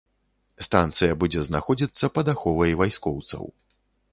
Станцыя 0.67 1.17
будзе 1.23 1.43
знаходзіцца 1.49 2.05
пад 2.15 2.33
аховай 2.35 2.71
вайскоўцаў. 2.81 3.45